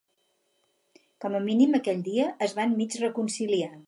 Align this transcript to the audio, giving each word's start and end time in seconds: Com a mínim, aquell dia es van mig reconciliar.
Com 1.25 1.35
a 1.39 1.41
mínim, 1.47 1.77
aquell 1.79 2.01
dia 2.07 2.25
es 2.47 2.57
van 2.61 2.73
mig 2.81 2.97
reconciliar. 3.03 3.71